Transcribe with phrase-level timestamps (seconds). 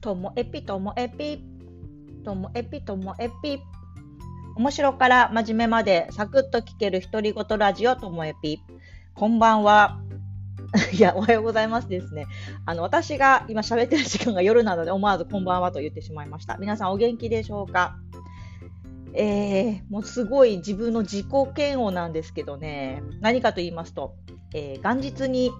[0.00, 1.42] ともエピともエピ
[2.24, 3.60] ともエピともエピ
[4.56, 8.60] 面白から真面目までサクッと聞ける独り言ラジオともエピ
[9.14, 10.00] こんばんは
[10.92, 12.26] いや、おはようございますですね。
[12.64, 16.56] あの、私が今喋ってる時間が夜なので思わずこんばんはと言ってしまいました。
[16.58, 17.96] 皆さんお元気でしょうか？
[19.14, 21.26] えー、もうすごい自分の自己
[21.56, 24.16] 嫌悪なんですけどね、何かと言いますと、
[24.52, 25.52] えー、元日に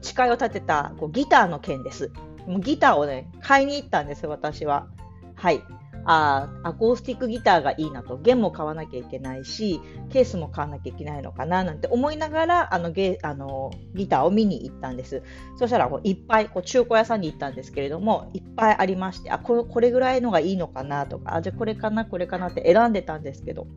[0.00, 2.12] 誓いを立てたこうギターの件です。
[2.48, 4.88] ギターをね、買いに行ったんです、私は。
[5.34, 5.62] はい。
[6.04, 15.22] あアコースティックギターがいいなと、弦も買わなきゃいけないし、ケースも買わなきゃいけないのかななんて思いながら、あのゲあのギターを見に行ったんです。
[15.58, 23.68] そしたらこういっぱいこう中古屋さんに行ったんですけれども、いっぱいありまして、あここれぐらいのがいいのかなとか、あじゃあこれかな、これかなって選んでたんですけど、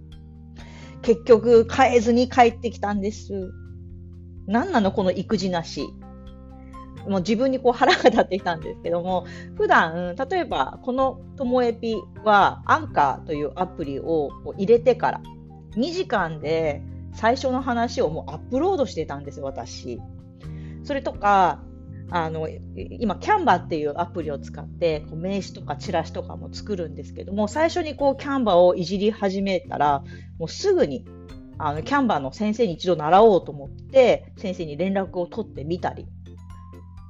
[1.03, 3.51] 結局買えずに帰ってきたんです。
[4.47, 5.87] 何なのこの育児なし。
[7.07, 9.25] もう自分にこう腹が立ってきたんですけども、
[9.55, 15.21] 普段、例えばこのともえぴはアンカーというアプリを入れてから
[15.75, 16.81] 2時間で
[17.13, 20.01] 最初の話をもうアップロードしてたんです、私。
[20.83, 21.61] それとか、
[22.11, 30.03] あの今、キャンバーっていうアプリを使ってこう名刺とかチラシとかも作るんですけども最初にこうキャンバーをいじり始めたら
[30.37, 31.03] もうすぐに
[31.57, 36.05] あのキャンバーの先生に一度習おうと思って先生に連絡を取ってみたり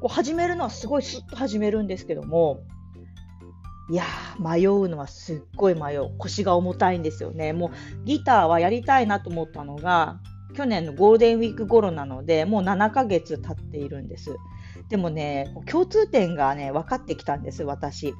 [0.05, 2.61] こう始めるのはすごいスッと始めるんですけども、
[3.89, 6.15] いやー、迷うのはすっごい迷う。
[6.19, 7.53] 腰が重たいんですよね。
[7.53, 7.71] も
[8.03, 10.19] うギターはやりたいなと思ったのが、
[10.55, 14.35] 去年のゴールデンウィーク頃なので、もう7ヶ月経っているんです。
[14.89, 18.13] でもね、共通点がね、分かってきたんです、私。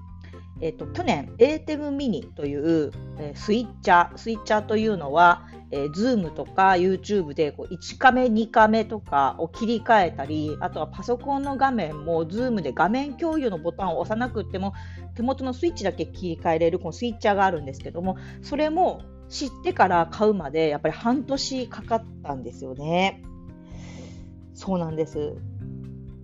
[0.62, 14.74] えーと、去年 ATEM ミニという、えー、スイッチャースイッチャーというのは、えー、Zoom とか YouTube でこう1カメ2カメとかを切り替えたりあとはパソコンの画面も Zoom で画面共有のボタンを押さなくても
[15.16, 23.24] 手元のスイッチだけ切り替えれるこのスイッチャーがあるんですけどもそれも知ってから買うまでやっぱり半年かかったんですよね。
[24.54, 25.34] そうなんです。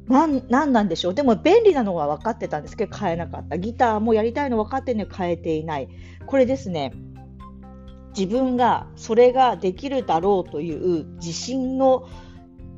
[0.07, 5.88] なんなんでしょうでも便利なのは分かってたんですけど買えなかったギターもやりたいの分かってるのに買えていない
[6.25, 6.91] これですね
[8.18, 12.08] 自分がそれができるだろうという自信の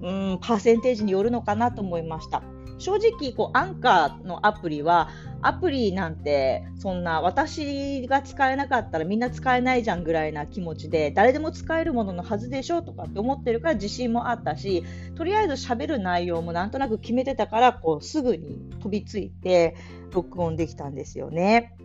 [0.02, 2.44] うんパーセンテージによるのかなと思いました
[2.78, 5.10] 正直こうアンカーのアプリは
[5.42, 14.84] アプリなんてそんな私が使えなかったらみんな使えないじゃんぐらいな気持ちで誰でも使えるもののはずでしょとかって思ってるから自信もあったし
[15.16, 19.76] とりあえず喋る内容もなんとなく決めてたからこうすぐに飛びついて
[20.12, 21.76] 録音できたんですよね。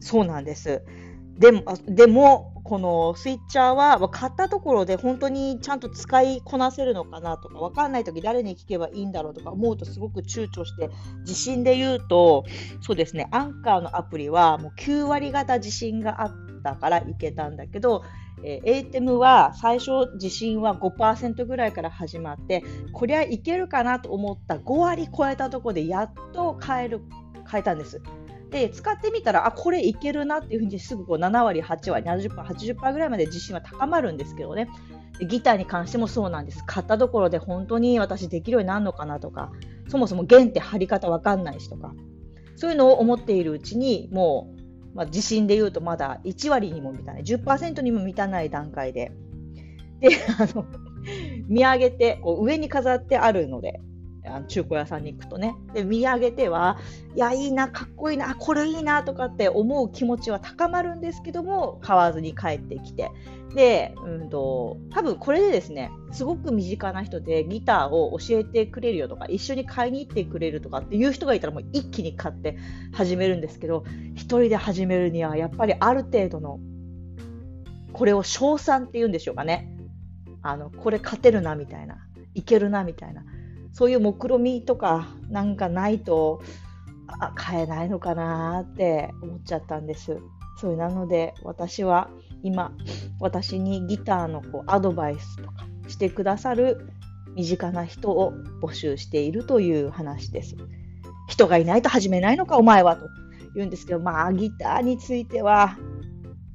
[0.00, 0.82] そうなんです。
[1.38, 10.90] でも、でもこのスイッチャーは買ったところで本当にちゃんと使いこなせるのかなとか分かんない時誰に聞けばいいんだろうとか思うとすごく躊躇して
[11.20, 12.44] 自信で言うと
[12.80, 18.04] そうですねアンカーのアプリはもう9割方自信があったからいけたんだけど
[18.44, 27.02] えー、ATEM は最初自信は5%ぐらいから始まってこりゃいけるかなと思った5割超えたところでやっと変える
[27.48, 28.00] 変えたんです。
[28.52, 34.68] で使ってみたらあこれいけるなっていうふうにすぐこう7割8割70%、80%ぐらいまで自信は高まるんですけどね。
[35.20, 36.62] ギターに関してもそうなんです。
[36.66, 39.50] 買ったところで本当に私できるようになるのかなとか
[39.88, 41.94] そもそも弦って張り方わかんないしとか
[42.56, 44.52] そういうのを思っているうちにも
[44.94, 49.12] う、まあ、自信で言うとまだ1割にも満たない10%にも満たない段階で。
[50.00, 50.66] であの
[51.48, 53.80] 見上げてこう上に飾ってあるので
[54.24, 55.54] あの中古屋さんに行くとね。
[55.74, 56.78] で見上げては
[57.14, 63.10] いやいいなかっこいいなこれいいなとかって思う気持ちは高まるんですけども買わずに帰ってきて。
[63.54, 72.56] で、うんと、多分これでですねすごく身近な人でギターを教えてくれるよとか一緒に買いに行ってくれるとかっていう人がいたらもう一気に買って
[72.94, 76.60] 始めるんですけど1人で始めるにはやっぱりある程度の
[77.92, 79.68] これを賞賛っていうんでしょうかね。
[80.40, 81.98] あのこれ勝てるなみたいな。
[82.34, 83.24] いけるなみたいな。
[83.72, 86.42] そういう目論みとかなんかないと
[87.06, 90.18] あ買えないのかなって思っちゃったんです。
[90.60, 92.10] そうなので私は
[92.42, 92.72] 今
[93.20, 96.88] 私にギターのこうアドバイスとかしてくださる
[97.34, 98.32] 身近な人を
[98.62, 100.56] 募集しているという話です。
[101.28, 103.06] 人がいないと始めないのかお前はと
[103.54, 105.78] 言うんですけどまあギターについては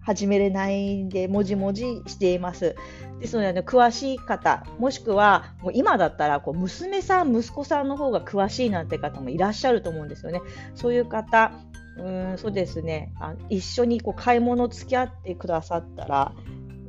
[0.07, 2.77] 始めれないんでもじもじしています。
[3.19, 10.42] ですので、ね、詳しい方、もしくはもう今だったらこう娘さん、息子さんの方が詳しいなんて方もいらっしゃると思うんですよね。
[10.75, 11.51] そういう方、
[12.00, 16.31] うんそうですねあ一緒にこう買い物付き合ってくださったら、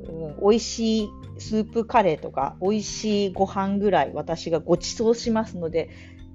[0.06, 5.88] うん、美味しいスープカレーとか美味しいご飯ぐらい私がご馳走しますので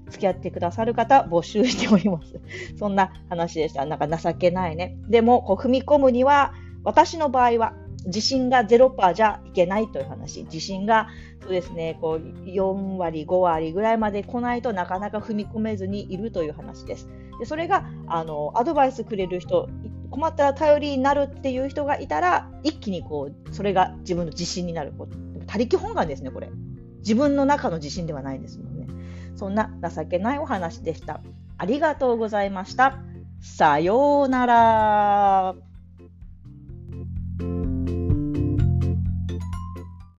[0.09, 2.39] 付き合ってくださる方募集しております。
[2.77, 3.85] そんな話でした。
[3.85, 4.97] なんか情けないね。
[5.09, 6.53] でも、こう踏み込むには、
[6.83, 7.73] 私の場合は、
[8.05, 10.43] 自信が0%じゃいけないという話。
[10.43, 11.07] 自信が、
[11.41, 17.07] そうですね、こう、4割、5割ぐらいまで来ないとなかなか踏み込めずにいるという話です。
[17.39, 19.69] でそれが、あの、アドバイスくれる人、
[20.11, 24.93] 困ったら頼りになるっていう人がいたら、一気にこう、それが自分の自信になる。
[25.47, 26.49] 他力本願ですね、これ。
[26.99, 28.87] 自分の中の自信ではないですもんね。
[29.35, 31.21] そんな情けないお話でした。
[31.57, 32.99] ありがとうございました。
[33.41, 35.72] さようなら。